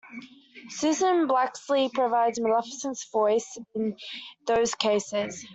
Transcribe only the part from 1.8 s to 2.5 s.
provides